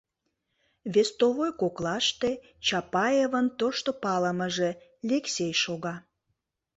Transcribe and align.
Вестовой 0.93 1.51
коклаште 1.61 2.31
Чапаевын 2.65 3.47
тошто 3.59 3.89
палымыже 4.03 4.71
Лексей 5.09 5.53
шога. 5.63 5.95